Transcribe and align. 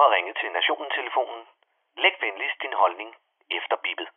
har 0.00 0.14
ringet 0.16 0.36
til 0.40 0.50
Nationen-telefonen. 0.52 1.42
Læg 1.96 2.14
venligst 2.20 2.62
din 2.62 2.72
holdning 2.82 3.10
efter 3.50 3.76
bippet. 3.84 4.08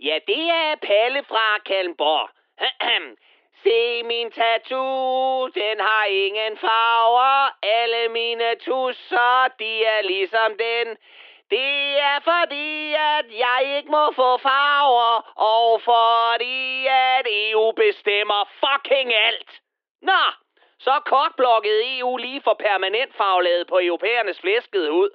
Ja, 0.00 0.18
det 0.26 0.44
er 0.50 0.74
Palle 0.88 1.24
fra 1.24 1.58
Kalmborg. 1.58 2.28
Se 3.62 4.02
min 4.02 4.30
tattoo, 4.30 5.48
den 5.48 5.80
har 5.80 6.04
ingen 6.04 6.56
farver. 6.58 7.56
Alle 7.62 8.08
mine 8.08 8.54
tusser, 8.54 9.48
de 9.58 9.84
er 9.84 10.02
ligesom 10.02 10.50
den. 10.58 10.96
Det 11.50 12.00
er 12.00 12.18
fordi, 12.24 12.94
at 12.94 13.26
jeg 13.44 13.76
ikke 13.76 13.90
må 13.90 14.12
få 14.12 14.38
farver, 14.38 15.14
og 15.36 15.82
fordi, 15.82 16.86
at 16.86 17.26
EU 17.26 17.72
bestemmer 17.72 18.48
fucking 18.62 19.14
alt. 19.14 19.50
Nå, 20.02 20.22
så 20.86 20.94
kortblokkede 21.04 21.98
EU 21.98 22.16
lige 22.16 22.40
for 22.46 22.54
permanent 22.54 23.14
faglaget 23.16 23.66
på 23.66 23.78
europæernes 23.82 24.40
flæskede 24.40 24.90
hud. 24.90 25.10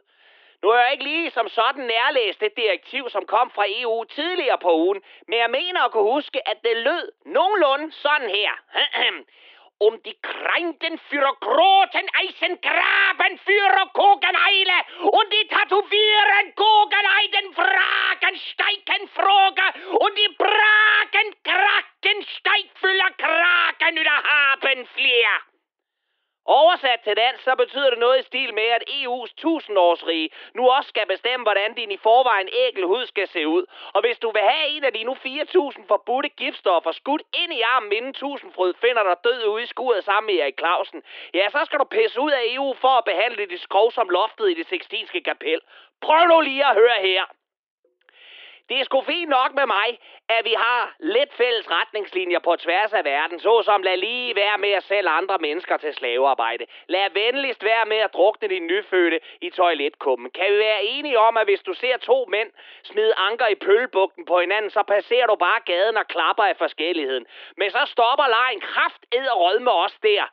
Nu 0.62 0.70
har 0.70 0.80
jeg 0.82 0.92
ikke 0.92 1.04
lige 1.04 1.32
som 1.32 1.48
sådan 1.50 1.84
nærlæst 1.84 2.40
det 2.40 2.58
direktiv, 2.58 3.10
som 3.10 3.26
kom 3.26 3.52
fra 3.56 3.66
EU 3.68 4.04
tidligere 4.04 4.58
på 4.58 4.72
ugen, 4.76 5.02
men 5.28 5.40
jeg 5.40 5.50
mener 5.50 5.82
at 5.84 5.92
kunne 5.92 6.14
huske, 6.16 6.50
at 6.50 6.58
det 6.64 6.78
lød 6.78 7.12
nogenlunde 7.26 7.92
sådan 7.92 8.30
her. 8.30 8.52
um 9.80 10.02
die 10.04 10.18
Kranken 10.22 10.98
für 11.10 11.30
großen 11.40 12.08
Eisengraben 12.22 13.38
für 13.46 13.90
Kogeneile 13.94 14.78
und 15.04 15.34
die 15.34 15.48
Tätowieren 15.48 16.56
Kogeneiden 16.56 17.54
Fragen 17.54 18.36
steigen 18.52 19.08
Froge 19.10 19.68
und 20.00 20.18
die 20.18 20.36
Bragen 20.36 21.36
Kraken 21.44 22.26
Steigfüller 22.38 23.12
Kraken 23.18 23.98
über 23.98 24.24
haben 24.24 24.88
Flier. 24.88 25.57
Oversat 26.48 27.00
til 27.04 27.18
dansk, 27.18 27.44
så 27.44 27.56
betyder 27.56 27.90
det 27.90 28.00
noget 28.00 28.20
i 28.20 28.24
stil 28.24 28.54
med, 28.54 28.64
at 28.78 28.84
EU's 28.90 29.34
tusindårsrige 29.38 30.30
nu 30.54 30.70
også 30.70 30.90
skal 30.90 31.08
bestemme, 31.08 31.44
hvordan 31.44 31.74
din 31.74 31.92
i 31.92 31.98
forvejen 31.98 32.50
ækel 32.68 32.86
hud 32.86 33.06
skal 33.06 33.28
se 33.28 33.48
ud. 33.48 33.66
Og 33.94 34.02
hvis 34.02 34.20
du 34.20 34.32
vil 34.32 34.42
have 34.42 34.68
en 34.68 34.84
af 34.84 34.94
de 34.94 35.04
nu 35.04 35.14
4.000 35.14 35.88
forbudte 35.88 36.30
giftstoffer 36.30 36.92
skudt 36.92 37.22
ind 37.34 37.54
i 37.54 37.62
armen, 37.62 37.92
inden 37.92 38.14
tusindfryd 38.14 38.74
finder 38.82 39.04
dig 39.04 39.16
død 39.24 39.48
ude 39.48 39.64
i 39.64 39.66
skuret 39.66 40.04
sammen 40.04 40.28
med 40.28 40.42
Erik 40.42 40.58
Clausen, 40.60 41.04
ja, 41.34 41.50
så 41.50 41.62
skal 41.66 41.80
du 41.80 41.84
pisse 41.84 42.22
ud 42.22 42.32
af 42.32 42.42
EU 42.56 42.74
for 42.74 42.94
at 42.98 43.06
behandle 43.06 43.46
dit 43.46 43.62
skrov 43.62 43.92
som 43.92 44.10
loftet 44.10 44.52
i 44.52 44.54
det 44.54 44.68
sextinske 44.68 45.22
kapel. 45.22 45.60
Prøv 46.02 46.28
nu 46.28 46.42
lige 46.42 46.66
at 46.66 46.76
høre 46.76 47.00
her. 47.02 47.24
Det 48.70 48.80
er 48.80 48.84
sgu 48.84 49.02
fint 49.02 49.30
nok 49.30 49.54
med 49.54 49.66
mig, 49.66 50.00
at 50.30 50.46
vi 50.46 50.54
har 50.58 50.96
lidt 51.00 51.34
fælles 51.34 51.72
retningslinjer 51.72 52.40
på 52.40 52.56
tværs 52.56 52.94
af 52.94 53.06
verden, 53.06 53.40
såsom 53.40 53.82
lad 53.82 53.98
lige 53.98 54.36
være 54.36 54.58
med 54.58 54.70
at 54.70 54.84
sælge 54.84 55.10
andre 55.10 55.38
mennesker 55.38 55.78
til 55.78 55.94
slavearbejde. 55.94 56.66
Lad 56.88 57.10
venligst 57.14 57.64
være 57.64 57.86
med 57.86 57.98
at 57.98 58.14
drukne 58.14 58.48
din 58.48 58.68
nyfødte 58.68 59.20
i 59.42 59.50
toiletkummen. 59.50 60.32
Kan 60.32 60.54
vi 60.54 60.58
være 60.58 60.84
enige 60.84 61.20
om, 61.20 61.38
at 61.38 61.46
hvis 61.46 61.62
du 61.62 61.74
ser 61.74 61.98
to 61.98 62.26
mænd 62.30 62.50
smide 62.84 63.14
anker 63.18 63.48
i 63.48 63.56
pølbugten 63.56 64.26
på 64.26 64.40
hinanden, 64.40 64.72
så 64.72 64.84
passerer 64.84 65.28
du 65.28 65.36
bare 65.36 65.60
gaden 65.66 65.98
og 65.98 66.08
klapper 66.08 66.44
af 66.44 66.58
forskelligheden. 66.58 67.26
Men 67.58 67.72
så 67.72 67.84
stopper 67.86 68.28
lejen 68.28 68.60
kraft 68.60 69.06
ed 69.12 69.60
med 69.60 69.72
os 69.72 69.98
der. 70.04 70.24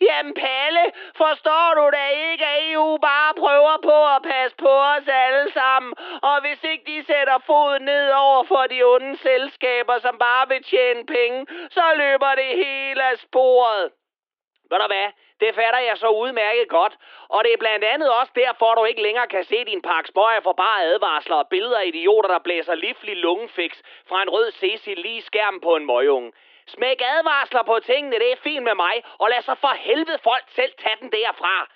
Jamen 0.00 0.34
Palle, 0.34 0.84
forstår 1.16 1.74
du 1.78 1.84
da 1.96 2.04
ikke, 2.30 2.44
at 2.46 2.72
EU 2.72 2.96
bare 2.96 3.34
prøver 3.34 3.76
på 3.82 3.98
at 4.16 4.22
passe 4.22 4.56
på 4.56 4.72
os 4.94 5.08
alle 5.08 5.52
sammen? 5.52 5.94
Og 6.22 6.40
hvis 6.40 6.64
ikke 6.64 6.84
de 6.86 7.04
sætter 7.04 7.38
foden 7.46 7.82
ned 7.82 8.10
over 8.10 8.44
for 8.44 8.62
de 8.72 8.82
onde 8.82 9.16
selskaber, 9.16 9.98
som 9.98 10.18
bare 10.18 10.48
vil 10.48 10.62
tjene 10.62 11.06
penge, 11.06 11.46
så 11.70 11.84
løber 11.96 12.32
det 12.34 12.50
hele 12.64 13.02
af 13.10 13.18
sporet. 13.18 13.90
Ved 14.70 14.78
du 14.78 14.86
hvad? 14.86 15.08
Det 15.40 15.54
fatter 15.54 15.78
jeg 15.78 15.96
så 15.98 16.08
udmærket 16.08 16.68
godt. 16.68 16.94
Og 17.28 17.44
det 17.44 17.52
er 17.52 17.62
blandt 17.64 17.84
andet 17.84 18.10
også 18.20 18.32
derfor, 18.34 18.74
du 18.74 18.84
ikke 18.84 19.02
længere 19.02 19.26
kan 19.26 19.44
se 19.44 19.64
din 19.64 19.82
pakke 19.82 20.08
spøjer 20.08 20.40
for 20.40 20.52
bare 20.52 20.84
advarsler 20.84 21.36
og 21.36 21.48
billeder 21.48 21.78
af 21.78 21.86
idioter, 21.86 22.28
der 22.28 22.38
blæser 22.38 22.74
livlig 22.74 23.16
lungefix 23.16 23.72
fra 24.08 24.22
en 24.22 24.30
rød 24.30 24.50
Cecil 24.50 24.98
lige 24.98 25.22
skærmen 25.22 25.60
på 25.60 25.76
en 25.76 25.86
møgung. 25.86 26.34
Smæk 26.74 27.00
advarsler 27.16 27.62
på 27.62 27.80
tingene, 27.80 28.18
det 28.18 28.32
er 28.32 28.36
fint 28.36 28.64
med 28.64 28.74
mig, 28.74 28.94
og 29.18 29.28
lad 29.30 29.42
så 29.42 29.54
for 29.54 29.74
helvede 29.86 30.18
folk 30.18 30.44
selv 30.48 30.72
tage 30.82 30.96
den 31.00 31.12
derfra. 31.12 31.68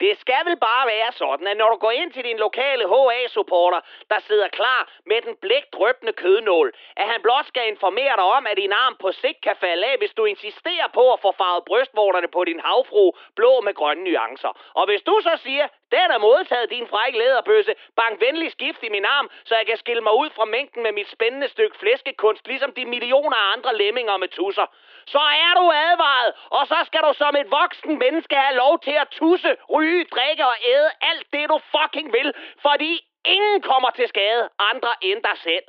Det 0.00 0.20
skal 0.20 0.42
vel 0.48 0.56
bare 0.56 0.86
være 0.86 1.12
sådan, 1.12 1.46
at 1.46 1.56
når 1.56 1.68
du 1.70 1.76
går 1.76 1.90
ind 1.90 2.12
til 2.12 2.24
din 2.24 2.38
lokale 2.38 2.84
HA-supporter, 2.92 3.80
der 4.10 4.18
sidder 4.18 4.48
klar 4.48 4.88
med 5.06 5.22
den 5.22 5.36
blækdrøbende 5.36 6.12
kødnål, 6.12 6.72
at 6.96 7.06
han 7.06 7.22
blot 7.22 7.46
skal 7.46 7.68
informere 7.68 8.16
dig 8.16 8.24
om, 8.24 8.46
at 8.46 8.56
din 8.56 8.72
arm 8.72 8.96
på 9.00 9.12
sigt 9.12 9.40
kan 9.40 9.56
falde 9.56 9.86
af, 9.86 9.98
hvis 9.98 10.14
du 10.16 10.24
insisterer 10.24 10.88
på 10.94 11.12
at 11.12 11.20
få 11.20 11.32
farvet 11.32 11.64
brystvorterne 11.64 12.28
på 12.28 12.44
din 12.44 12.60
havfru 12.60 13.12
blå 13.36 13.60
med 13.60 13.74
grønne 13.74 14.04
nuancer. 14.04 14.52
Og 14.74 14.84
hvis 14.86 15.02
du 15.02 15.20
så 15.22 15.34
siger, 15.36 15.68
den 15.96 16.08
er 16.16 16.18
modtaget, 16.18 16.70
din 16.70 16.86
frække 16.88 17.18
læderbøsse. 17.18 17.74
Bank 17.96 18.20
venlig 18.20 18.50
skift 18.52 18.82
i 18.82 18.88
min 18.88 19.04
arm, 19.04 19.30
så 19.44 19.54
jeg 19.56 19.66
kan 19.66 19.76
skille 19.76 20.02
mig 20.02 20.14
ud 20.22 20.30
fra 20.36 20.44
mængden 20.44 20.82
med 20.82 20.92
mit 20.92 21.10
spændende 21.10 21.48
stykke 21.48 21.78
flæskekunst, 21.78 22.46
ligesom 22.46 22.72
de 22.72 22.84
millioner 22.84 23.36
af 23.36 23.52
andre 23.56 23.76
lemminger 23.76 24.16
med 24.16 24.28
tusser. 24.28 24.66
Så 25.06 25.18
er 25.18 25.52
du 25.60 25.64
advaret, 25.88 26.30
og 26.50 26.66
så 26.66 26.78
skal 26.86 27.00
du 27.00 27.12
som 27.12 27.36
et 27.36 27.50
voksen 27.50 27.98
menneske 27.98 28.34
have 28.34 28.56
lov 28.56 28.78
til 28.80 28.96
at 29.02 29.08
tusse, 29.10 29.56
ryge, 29.74 30.04
drikke 30.04 30.46
og 30.46 30.56
æde 30.72 30.90
alt 31.00 31.26
det, 31.32 31.48
du 31.50 31.60
fucking 31.74 32.12
vil, 32.12 32.34
fordi 32.62 33.06
ingen 33.24 33.62
kommer 33.62 33.90
til 33.90 34.08
skade 34.08 34.48
andre 34.58 34.92
end 35.02 35.22
dig 35.22 35.36
selv. 35.48 35.66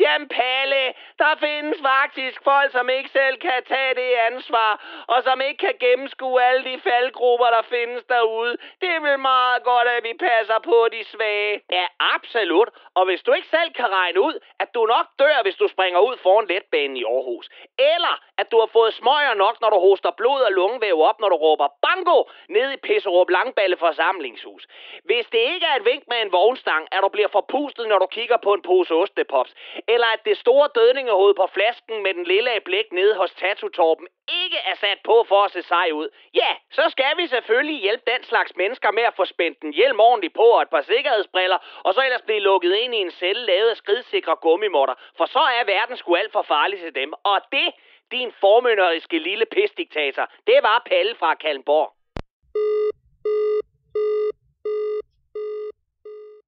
Jamen 0.00 0.28
Palle, 0.28 0.84
der 1.18 1.32
findes 1.46 1.78
faktisk 1.92 2.38
folk, 2.44 2.70
som 2.72 2.88
ikke 2.88 3.10
selv 3.10 3.36
kan 3.36 3.62
tage 3.68 3.94
det 3.94 4.10
ansvar, 4.30 4.70
og 5.06 5.22
som 5.22 5.40
ikke 5.40 5.58
kan 5.66 5.74
gennemskue 5.80 6.42
alle 6.42 6.64
de 6.64 6.80
faldgrupper, 6.80 7.46
der 7.46 7.62
findes 7.62 8.04
derude. 8.04 8.56
Det 8.80 8.90
er 8.96 9.00
vel 9.00 9.18
meget 9.18 9.62
godt, 9.62 9.88
at 9.88 10.04
vi 10.04 10.12
passer 10.20 10.58
på 10.64 10.88
de 10.92 11.04
svage. 11.04 11.60
Ja, 11.70 11.86
absolut. 12.14 12.68
Og 12.94 13.04
hvis 13.04 13.22
du 13.22 13.32
ikke 13.32 13.48
selv 13.48 13.72
kan 13.72 13.88
regne 13.92 14.20
ud, 14.20 14.34
du 14.76 14.82
nok 14.96 15.06
dør, 15.22 15.36
hvis 15.42 15.60
du 15.62 15.66
springer 15.68 16.00
ud 16.08 16.16
foran 16.24 16.46
letbanen 16.52 16.96
i 16.96 17.04
Aarhus. 17.04 17.46
Eller 17.94 18.14
at 18.40 18.50
du 18.52 18.56
har 18.62 18.70
fået 18.76 18.94
smøger 18.94 19.34
nok, 19.44 19.56
når 19.60 19.70
du 19.70 19.78
hoster 19.88 20.10
blod 20.20 20.40
og 20.48 20.52
lungevæv 20.52 20.96
op, 21.10 21.18
når 21.20 21.28
du 21.28 21.36
råber 21.46 21.68
bango 21.86 22.18
ned 22.56 22.68
i 22.72 22.82
Pisserup 22.86 23.30
Langballe 23.30 23.76
forsamlingshus. 23.76 24.62
Hvis 25.08 25.26
det 25.34 25.42
ikke 25.52 25.66
er 25.70 25.76
et 25.76 25.84
vink 25.90 26.04
med 26.08 26.18
en 26.22 26.32
vognstang, 26.32 26.82
at 26.92 27.00
du 27.02 27.08
bliver 27.08 27.28
forpustet, 27.28 27.88
når 27.88 27.98
du 27.98 28.06
kigger 28.06 28.36
på 28.36 28.50
en 28.54 28.62
pose 28.62 28.94
ostepops, 28.94 29.52
eller 29.88 30.06
at 30.14 30.20
det 30.24 30.36
store 30.44 30.68
dødningehoved 30.74 31.34
på 31.34 31.46
flasken 31.56 32.02
med 32.02 32.14
den 32.14 32.24
lille 32.24 32.50
blæk 32.64 32.88
nede 32.92 33.14
hos 33.20 33.30
Tatutorpen 33.40 34.06
ikke 34.28 34.56
er 34.56 34.74
sat 34.74 34.98
på 35.04 35.24
for 35.28 35.44
at 35.44 35.50
se 35.52 35.62
sej 35.62 35.90
ud, 35.92 36.08
ja, 36.34 36.50
så 36.70 36.84
skal 36.90 37.12
vi 37.16 37.26
selvfølgelig 37.26 37.80
hjælpe 37.80 38.10
den 38.12 38.22
slags 38.24 38.56
mennesker 38.56 38.90
med 38.90 39.02
at 39.02 39.14
få 39.16 39.24
spændt 39.24 39.58
en 39.62 39.72
hjelm 39.72 40.00
ordentligt 40.00 40.34
på 40.34 40.42
og 40.42 40.62
et 40.62 40.70
par 40.70 40.80
sikkerhedsbriller, 40.80 41.58
og 41.84 41.94
så 41.94 42.00
ellers 42.04 42.22
blive 42.22 42.40
lukket 42.40 42.74
ind 42.74 42.94
i 42.94 42.98
en 42.98 43.10
celle 43.10 43.46
lavet 43.46 43.70
af 43.70 43.76
skridsikre 43.76 44.36
gummimotter, 44.36 44.94
for 45.16 45.26
så 45.26 45.38
er 45.38 45.64
verden 45.64 45.96
sgu 45.96 46.14
alt 46.16 46.32
for 46.32 46.42
farlig 46.42 46.78
til 46.78 46.94
dem. 46.94 47.12
Og 47.24 47.40
det, 47.52 47.68
din 48.10 48.32
formynderiske 48.40 49.18
lille 49.18 49.46
pisdiktator, 49.46 50.30
det 50.46 50.58
var 50.62 50.82
Palle 50.86 51.14
fra 51.14 51.34
Kalmborg. 51.34 51.92